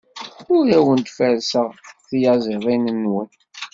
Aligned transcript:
Ur 0.55 0.65
awen-ferrseɣ 0.77 1.69
tiyaziḍin-nwen. 2.07 3.29